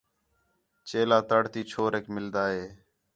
چیلا 0.87 1.19
تڑ 1.29 1.43
تی 1.53 1.61
چھوریک 1.71 2.05
مِلدا 2.15 2.43
ہِے 2.53 2.65